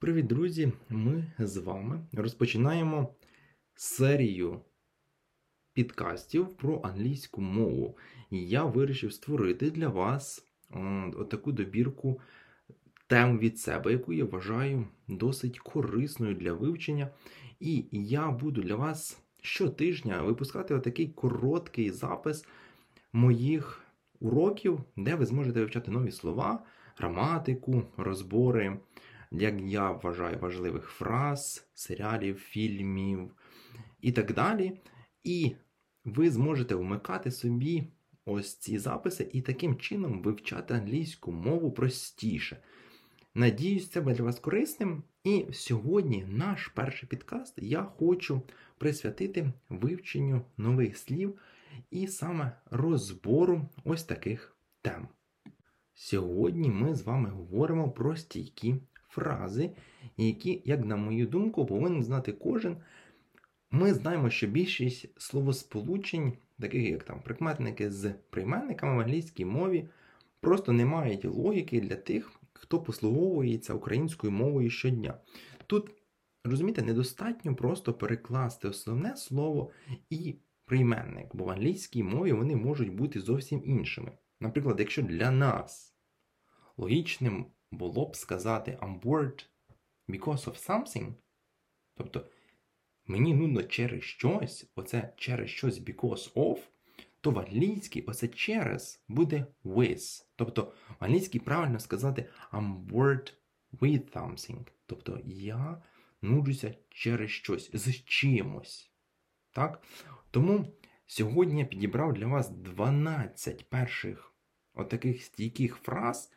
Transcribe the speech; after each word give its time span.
Привіт, 0.00 0.26
друзі! 0.26 0.72
Ми 0.88 1.32
з 1.38 1.56
вами 1.56 2.00
розпочинаємо 2.12 3.14
серію 3.74 4.60
підкастів 5.72 6.56
про 6.56 6.80
англійську 6.84 7.40
мову. 7.40 7.96
І 8.30 8.48
я 8.48 8.64
вирішив 8.64 9.12
створити 9.12 9.70
для 9.70 9.88
вас 9.88 10.46
таку 11.30 11.52
добірку 11.52 12.20
тем 13.06 13.38
від 13.38 13.58
себе, 13.58 13.92
яку 13.92 14.12
я 14.12 14.24
вважаю 14.24 14.86
досить 15.08 15.58
корисною 15.58 16.34
для 16.34 16.52
вивчення. 16.52 17.10
І 17.58 17.84
я 17.92 18.30
буду 18.30 18.62
для 18.62 18.74
вас 18.74 19.22
щотижня 19.42 20.22
випускати 20.22 20.74
отакий 20.74 21.08
короткий 21.08 21.90
запис 21.90 22.46
моїх 23.12 23.84
уроків, 24.20 24.80
де 24.96 25.14
ви 25.14 25.26
зможете 25.26 25.60
вивчати 25.60 25.90
нові 25.90 26.10
слова, 26.10 26.64
граматику, 26.96 27.82
розбори 27.96 28.78
як 29.30 29.60
я 29.60 29.90
вважаю, 29.90 30.38
важливих 30.38 30.84
фраз, 30.84 31.68
серіалів, 31.74 32.36
фільмів 32.36 33.30
і 34.00 34.12
так 34.12 34.34
далі. 34.34 34.80
І 35.24 35.54
ви 36.04 36.30
зможете 36.30 36.74
вмикати 36.74 37.30
собі 37.30 37.84
ось 38.24 38.54
ці 38.54 38.78
записи 38.78 39.30
і 39.32 39.42
таким 39.42 39.76
чином 39.76 40.22
вивчати 40.22 40.74
англійську 40.74 41.32
мову 41.32 41.72
простіше. 41.72 42.62
Надіюсь, 43.34 43.88
це 43.88 44.00
буде 44.00 44.16
для 44.16 44.24
вас 44.24 44.38
корисним. 44.38 45.02
І 45.24 45.46
сьогодні 45.52 46.24
наш 46.28 46.68
перший 46.68 47.08
підкаст 47.08 47.54
я 47.56 47.82
хочу 47.82 48.42
присвятити 48.78 49.52
вивченню 49.68 50.44
нових 50.56 50.98
слів 50.98 51.38
і 51.90 52.06
саме 52.06 52.52
розбору 52.70 53.68
ось 53.84 54.04
таких 54.04 54.56
тем. 54.82 55.08
Сьогодні 55.94 56.70
ми 56.70 56.94
з 56.94 57.02
вами 57.02 57.30
говоримо 57.30 57.90
про 57.90 58.16
стійкі 58.16 58.76
фрази, 59.10 59.70
які, 60.16 60.62
як 60.64 60.84
на 60.84 60.96
мою 60.96 61.26
думку, 61.26 61.66
повинен 61.66 62.02
знати 62.02 62.32
кожен. 62.32 62.76
Ми 63.70 63.94
знаємо, 63.94 64.30
що 64.30 64.46
більшість 64.46 65.20
словосполучень, 65.20 66.32
таких 66.60 66.90
як 66.90 67.04
там 67.04 67.22
прикметники 67.22 67.90
з 67.90 68.14
прийменниками 68.30 68.96
в 68.96 69.00
англійській 69.00 69.44
мові, 69.44 69.88
просто 70.40 70.72
не 70.72 70.84
мають 70.84 71.24
логіки 71.24 71.80
для 71.80 71.96
тих, 71.96 72.40
хто 72.52 72.82
послуговується 72.82 73.74
українською 73.74 74.32
мовою 74.32 74.70
щодня. 74.70 75.14
Тут, 75.66 75.90
розумієте, 76.44 76.82
недостатньо 76.82 77.54
просто 77.54 77.94
перекласти 77.94 78.68
основне 78.68 79.16
слово 79.16 79.70
і 80.10 80.36
прийменник, 80.64 81.34
бо 81.34 81.44
в 81.44 81.50
англійській 81.50 82.02
мові 82.02 82.32
вони 82.32 82.56
можуть 82.56 82.94
бути 82.94 83.20
зовсім 83.20 83.62
іншими. 83.64 84.12
Наприклад, 84.40 84.76
якщо 84.80 85.02
для 85.02 85.30
нас 85.30 85.94
логічним 86.76 87.46
було 87.70 88.06
б 88.06 88.16
сказати 88.16 88.78
I'm 88.82 89.00
bored 89.00 89.46
because 90.08 90.44
of 90.44 90.68
something. 90.68 91.12
Тобто 91.94 92.26
мені 93.06 93.34
нудно 93.34 93.62
через 93.62 94.02
щось, 94.02 94.70
оце 94.74 95.12
через 95.16 95.50
щось 95.50 95.80
because 95.80 96.32
of, 96.34 96.58
то 97.20 97.30
в 97.30 97.38
англійській 97.38 98.02
оце 98.02 98.28
через 98.28 99.04
буде 99.08 99.46
with. 99.64 100.24
Тобто 100.36 100.72
в 101.00 101.04
англійській 101.04 101.38
правильно 101.38 101.78
сказати 101.80 102.28
I'm 102.52 102.86
bored 102.86 103.32
with 103.72 104.12
something. 104.12 104.66
Тобто 104.86 105.20
я 105.24 105.82
нуджуся 106.22 106.74
через 106.90 107.30
щось, 107.30 107.70
з 107.74 108.04
чимось. 108.04 108.90
Так? 109.52 109.82
Тому 110.30 110.66
сьогодні 111.06 111.60
я 111.60 111.66
підібрав 111.66 112.12
для 112.12 112.26
вас 112.26 112.50
12 112.50 113.70
перших 113.70 114.34
отаких 114.74 115.22
стійких 115.22 115.76
фраз, 115.76 116.32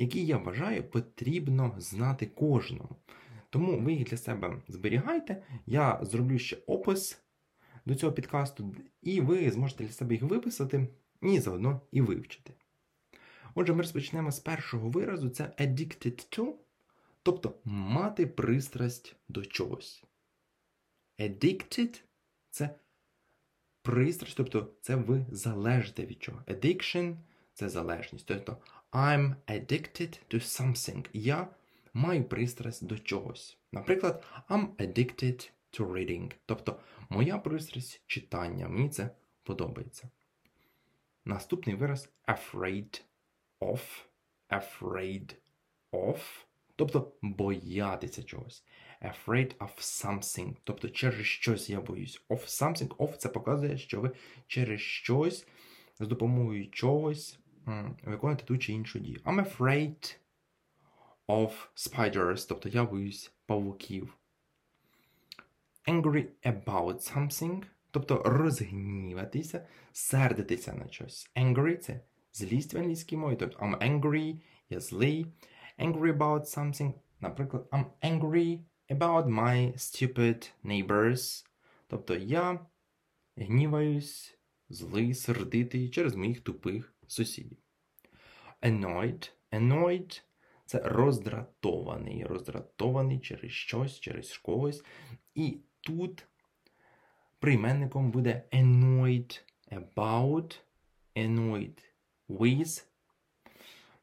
які 0.00 0.26
я 0.26 0.36
вважаю 0.36 0.84
потрібно 0.84 1.74
знати 1.78 2.26
кожному. 2.26 2.96
Тому 3.50 3.80
ви 3.80 3.92
їх 3.92 4.08
для 4.08 4.16
себе 4.16 4.62
зберігайте. 4.68 5.42
Я 5.66 6.00
зроблю 6.02 6.38
ще 6.38 6.56
опис 6.66 7.22
до 7.86 7.94
цього 7.94 8.12
підкасту, 8.12 8.74
і 9.02 9.20
ви 9.20 9.50
зможете 9.50 9.84
для 9.84 9.92
себе 9.92 10.14
їх 10.14 10.22
виписати 10.22 10.88
і 11.22 11.38
заодно 11.40 11.80
і 11.92 12.00
вивчити. 12.00 12.52
Отже, 13.54 13.72
ми 13.72 13.82
розпочнемо 13.82 14.32
з 14.32 14.40
першого 14.40 14.88
виразу: 14.88 15.28
це 15.28 15.44
addicted 15.44 16.38
to, 16.38 16.52
тобто 17.22 17.54
мати 17.64 18.26
пристрасть 18.26 19.16
до 19.28 19.44
чогось. 19.44 20.04
Addicted 21.18 22.02
це 22.50 22.74
пристрасть, 23.82 24.36
тобто 24.36 24.72
це 24.80 24.96
ви 24.96 25.26
залежите 25.30 26.06
від 26.06 26.22
чого. 26.22 26.42
Addiction 26.46 27.16
це 27.54 27.68
залежність. 27.68 28.26
Тобто 28.26 28.56
I'm 28.92 29.36
addicted 29.46 30.18
to 30.30 30.40
something. 30.40 31.06
Я 31.12 31.48
маю 31.92 32.24
пристрасть 32.24 32.86
до 32.86 32.98
чогось. 32.98 33.58
Наприклад, 33.72 34.24
I'm 34.48 34.76
addicted 34.76 35.50
to 35.72 35.92
reading. 35.92 36.32
Тобто, 36.46 36.80
моя 37.08 37.38
пристрасть 37.38 38.02
читання. 38.06 38.68
Мені 38.68 38.88
це 38.88 39.10
подобається. 39.42 40.10
Наступний 41.24 41.76
вираз 41.76 42.08
afraid 42.28 43.02
of. 43.60 43.80
Afraid 44.48 45.34
of. 45.92 46.18
Тобто 46.76 47.12
боятися 47.22 48.22
чогось. 48.22 48.64
Afraid 49.02 49.56
of 49.56 49.70
something. 49.78 50.56
Тобто 50.64 50.88
через 50.88 51.26
щось 51.26 51.70
я 51.70 51.80
боюсь. 51.80 52.22
Of 52.28 52.40
something. 52.46 52.88
Of 52.88 53.16
це 53.16 53.28
показує, 53.28 53.78
що 53.78 54.00
ви 54.00 54.10
через 54.46 54.80
щось 54.80 55.46
з 56.00 56.08
допомогою 56.08 56.70
чогось 56.70 57.38
виконувати 58.04 58.44
ту 58.44 58.58
чи 58.58 58.72
іншу 58.72 58.98
дію. 58.98 59.20
I'm 59.24 59.56
afraid 59.56 60.16
of 61.28 61.52
spiders, 61.74 62.48
тобто 62.48 62.68
я 62.68 62.84
боюсь 62.84 63.32
павуків. 63.46 64.16
Angry 65.88 66.26
about 66.44 67.16
something, 67.16 67.62
тобто 67.90 68.22
розгніватися, 68.22 69.66
сердитися 69.92 70.72
на 70.72 70.88
щось. 70.88 71.30
Angry 71.36 71.76
це 71.76 72.00
злість 72.32 72.74
в 72.74 72.78
англійській 72.78 73.16
мові, 73.16 73.36
тобто 73.36 73.58
I'm 73.58 73.78
angry, 73.78 74.40
я 74.68 74.80
злий. 74.80 75.26
Angry 75.78 76.16
about 76.16 76.40
something. 76.40 76.92
Наприклад, 77.20 77.68
I'm 77.72 77.84
angry 78.02 78.60
about 78.88 79.26
my 79.26 79.72
stupid 79.76 80.50
neighbors. 80.64 81.46
Тобто 81.86 82.16
я 82.16 82.66
гніваюсь, 83.36 84.38
злий, 84.68 85.14
сердитий 85.14 85.88
через 85.88 86.14
моїх 86.14 86.40
тупих 86.40 86.94
сусідів. 87.10 87.58
Annoyed. 88.62 89.30
Annoyed– 89.52 90.22
це 90.66 90.82
роздратований. 90.84 92.24
Роздратований 92.24 93.18
через 93.18 93.52
щось, 93.52 94.00
через 94.00 94.38
когось. 94.38 94.84
І 95.34 95.58
тут 95.80 96.26
прийменником 97.38 98.10
буде 98.10 98.42
annoyed 98.52 99.42
about, 99.70 100.60
annoyed 101.16 101.78
with. 102.28 102.84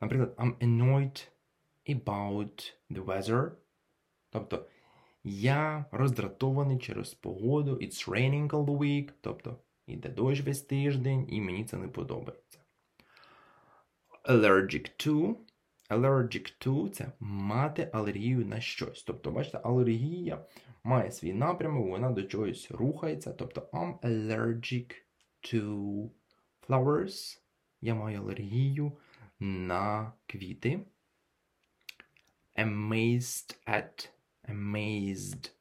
Наприклад, 0.01 0.35
I'm 0.37 0.57
annoyed 0.57 1.27
about 1.85 2.73
the 2.89 3.05
weather. 3.05 3.51
Тобто 4.29 4.65
я 5.23 5.85
роздратований 5.91 6.79
через 6.79 7.13
погоду. 7.13 7.75
It's 7.75 8.07
raining 8.07 8.49
all 8.49 8.65
the 8.65 8.77
week. 8.77 9.11
Тобто 9.21 9.57
іде 9.85 10.09
дощ 10.09 10.41
весь 10.41 10.61
тиждень, 10.61 11.25
і 11.29 11.41
мені 11.41 11.65
це 11.65 11.77
не 11.77 11.87
подобається 11.87 12.59
allergic 14.27 15.07
to. 15.07 15.35
Allergic 15.89 16.67
to 16.67 16.89
це 16.89 17.11
мати 17.19 17.89
алергію 17.93 18.45
на 18.45 18.61
щось. 18.61 19.03
Тобто, 19.03 19.31
бачите, 19.31 19.59
алергія 19.63 20.45
має 20.83 21.11
свій 21.11 21.33
напрямок, 21.33 21.89
вона 21.89 22.09
до 22.09 22.23
чогось 22.23 22.71
рухається. 22.71 23.33
Тобто, 23.33 23.61
I'm 23.73 23.99
allergic 23.99 24.95
to 25.41 26.09
flowers. 26.67 27.39
Я 27.81 27.95
маю 27.95 28.19
алергію 28.19 28.91
на 29.39 30.13
квіти. 30.27 30.79
Amazed 32.55 33.57
at. 33.67 34.09
Amazed 34.49 35.51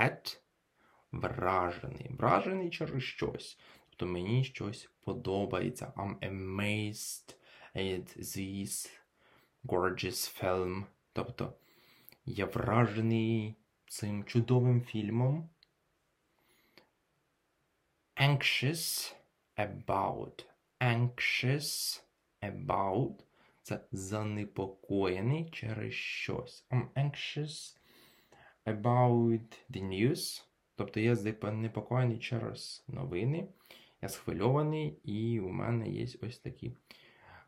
at. 0.00 0.38
Вражений. 1.12 2.10
Вражений 2.18 2.70
через 2.70 3.02
щось. 3.02 3.58
Тобто 3.90 4.06
мені 4.06 4.44
щось 4.44 4.90
подобається. 5.04 5.92
I'm 5.96 6.18
amazed 6.18 7.37
at 7.74 8.16
this 8.18 8.90
gorgeous 9.64 10.26
film. 10.26 10.84
Тобто 11.12 11.52
я 12.26 12.46
вражений 12.46 13.56
цим 13.88 14.24
чудовим 14.24 14.82
фільмом. 14.82 15.48
Anxious 18.16 19.14
about. 19.56 20.44
Anxious 20.80 22.02
about. 22.42 23.14
Це 23.62 23.80
занепокоєний 23.92 25.50
через 25.50 25.94
щось. 25.94 26.66
I'm 26.70 26.88
anxious 26.96 27.76
about 28.66 29.58
the 29.70 29.82
news. 29.82 30.44
Тобто 30.76 31.00
я 31.00 31.16
занепокоєний 31.16 32.18
через 32.18 32.84
новини. 32.88 33.48
Я 34.02 34.08
схвильований, 34.08 34.98
і 35.04 35.40
у 35.40 35.48
мене 35.48 35.88
є 35.88 36.06
ось 36.22 36.38
такі 36.38 36.72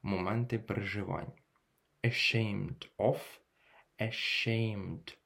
моменти 0.02 0.58
переживань. 0.58 1.32
Ashamed 2.04 2.88
of, 2.98 3.40
ashamed 3.98 5.16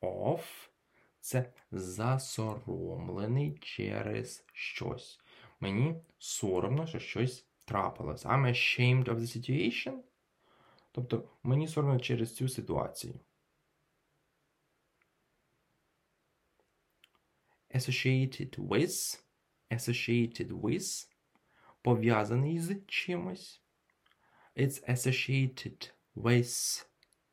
of 0.00 0.68
це 1.20 1.52
засоромлений 1.70 3.58
через 3.58 4.44
щось. 4.52 5.20
Мені 5.60 6.00
соромно, 6.18 6.86
що 6.86 6.98
щось 6.98 7.46
трапилось. 7.64 8.24
I'm 8.24 8.46
ashamed 8.46 9.04
of 9.04 9.18
the 9.18 9.38
situation. 9.38 9.98
Тобто 10.92 11.28
мені 11.42 11.68
соромно 11.68 12.00
через 12.00 12.36
цю 12.36 12.48
ситуацію. 12.48 13.20
Associated 17.74 18.56
with. 18.56 19.22
Associated 19.70 20.48
with. 20.48 21.08
Пов'язаний 21.82 22.58
з 22.58 22.80
чимось. 22.86 23.62
It's 24.58 24.80
associated 24.88 25.90
with 26.16 26.84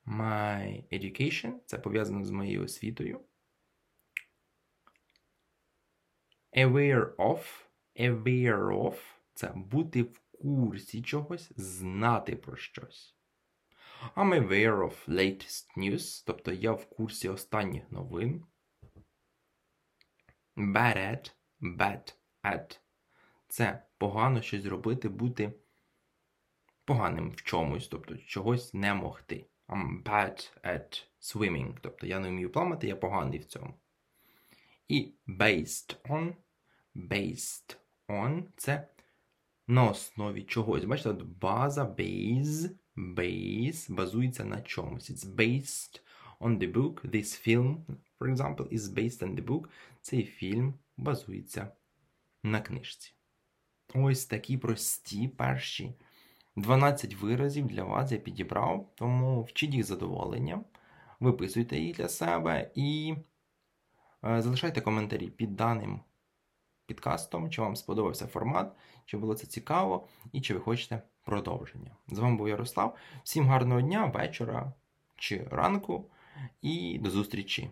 my 0.06 0.84
education. 0.92 1.54
Це 1.66 1.78
пов'язано 1.78 2.26
з 2.26 2.32
моєю 2.32 2.64
освітою. 2.64 3.22
Aware 6.58 7.16
of. 7.16 7.66
Aware 8.00 8.68
of 8.68 8.98
це 9.34 9.54
бути 9.56 10.04
в 10.04 10.20
курсі 10.20 11.02
чогось, 11.02 11.52
знати 11.56 12.36
про 12.36 12.56
щось. 12.56 13.16
I'm 14.16 14.48
aware 14.48 14.78
of 14.78 15.08
latest 15.08 15.78
news, 15.78 16.24
тобто 16.26 16.52
я 16.52 16.72
в 16.72 16.86
курсі 16.86 17.30
останніх 17.30 17.92
новин. 17.92 18.46
Bad 20.58 20.98
at, 20.98 21.32
bad 21.62 22.16
at. 22.44 22.80
Це 23.48 23.88
погано 23.98 24.42
щось 24.42 24.62
зробити, 24.62 25.10
бути 25.10 25.54
поганим 26.86 27.32
в 27.32 27.44
чомусь, 27.44 27.88
тобто 27.88 28.18
чогось 28.18 28.74
не 28.74 28.94
могти. 28.94 29.48
I'm 29.68 30.04
bad 30.04 30.52
at 30.64 31.04
swimming, 31.20 31.78
тобто 31.82 32.08
я 32.08 32.20
не 32.20 32.30
вмію 32.30 32.52
плавати, 32.52 32.88
я 32.88 32.96
поганий 32.96 33.40
в 33.40 33.46
цьому. 33.46 33.74
І 34.88 35.14
based 35.28 35.96
on, 36.10 36.34
based 36.96 37.78
on 38.08 38.44
це 38.58 38.88
на 39.68 39.84
основі 39.84 40.44
чогось. 40.44 40.86
Бачите, 40.86 41.10
от 41.10 41.22
база, 41.22 41.84
base, 41.86 42.70
base 42.98 43.94
базується 43.94 44.46
на 44.46 44.62
чомусь. 44.62 45.12
It's 45.12 45.36
based 45.36 46.02
on 46.40 46.58
the 46.58 46.72
book. 46.72 47.10
This 47.10 47.48
film, 47.48 47.78
for 48.20 48.36
example, 48.36 48.68
is 48.74 48.94
based 48.94 49.24
on 49.24 49.36
the 49.36 49.46
book. 49.46 49.70
Цей 50.02 50.24
фільм 50.24 50.74
базується 50.98 51.72
на 52.44 52.62
книжці. 52.62 53.14
Ось 53.94 54.26
такі 54.26 54.58
прості 54.58 55.28
перші 55.28 55.94
12 56.56 57.16
виразів 57.16 57.68
для 57.68 57.84
вас 57.84 58.12
я 58.12 58.18
підібрав, 58.18 58.90
тому 58.96 59.44
вчіть 59.44 59.74
їх 59.74 59.84
задоволенням, 59.84 60.66
виписуйте 61.20 61.78
їх 61.78 61.98
для 61.98 62.10
себе 62.10 62.72
і 62.76 63.16
е, 64.26 64.42
залишайте 64.42 64.82
коментарі 64.82 65.28
під 65.28 65.56
даним 65.56 66.00
підкастом, 66.86 67.50
чи 67.50 67.62
вам 67.62 67.76
сподобався 67.76 68.28
формат, 68.28 68.72
чи 69.06 69.18
було 69.18 69.36
це 69.36 69.48
цікаво, 69.48 70.08
і 70.32 70.42
чи 70.42 70.54
ви 70.54 70.60
хочете 70.60 71.02
продовження. 71.24 71.92
З 72.08 72.20
вами 72.20 72.38
був 72.38 72.50
Ярослав. 72.50 72.96
Всім 73.24 73.48
гарного 73.48 73.82
дня, 73.82 74.06
вечора 74.06 74.74
чи 75.16 75.48
ранку, 75.52 76.06
і 76.62 77.00
до 77.00 77.10
зустрічі! 77.10 77.70